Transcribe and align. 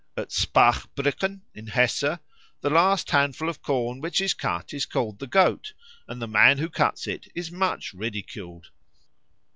At 0.17 0.29
Spachbrücken, 0.29 1.41
in 1.53 1.67
Hesse, 1.67 2.17
the 2.61 2.71
last 2.71 3.11
handful 3.11 3.47
of 3.49 3.61
corn 3.61 4.01
which 4.01 4.19
is 4.19 4.33
cut 4.33 4.73
is 4.73 4.87
called 4.87 5.19
the 5.19 5.27
Goat, 5.27 5.73
and 6.07 6.19
the 6.19 6.27
man 6.27 6.57
who 6.57 6.69
cuts 6.69 7.05
it 7.05 7.27
is 7.35 7.51
much 7.51 7.93
ridiculed. 7.93 8.71